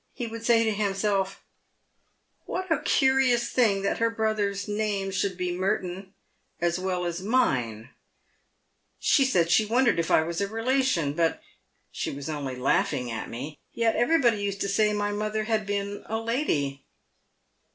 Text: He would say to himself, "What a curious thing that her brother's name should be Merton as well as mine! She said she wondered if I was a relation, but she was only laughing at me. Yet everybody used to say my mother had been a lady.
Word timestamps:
He 0.15 0.25
would 0.25 0.43
say 0.43 0.63
to 0.63 0.71
himself, 0.71 1.43
"What 2.47 2.71
a 2.71 2.81
curious 2.81 3.51
thing 3.51 3.83
that 3.83 3.99
her 3.99 4.09
brother's 4.09 4.67
name 4.67 5.11
should 5.11 5.37
be 5.37 5.51
Merton 5.55 6.15
as 6.59 6.79
well 6.79 7.05
as 7.05 7.21
mine! 7.21 7.91
She 8.99 9.23
said 9.23 9.51
she 9.51 9.63
wondered 9.63 9.99
if 9.99 10.09
I 10.09 10.23
was 10.23 10.41
a 10.41 10.47
relation, 10.47 11.13
but 11.13 11.39
she 11.91 12.09
was 12.09 12.31
only 12.31 12.55
laughing 12.55 13.11
at 13.11 13.29
me. 13.29 13.59
Yet 13.73 13.95
everybody 13.95 14.41
used 14.41 14.61
to 14.61 14.69
say 14.69 14.91
my 14.91 15.11
mother 15.11 15.43
had 15.43 15.67
been 15.67 16.01
a 16.07 16.17
lady. 16.19 16.83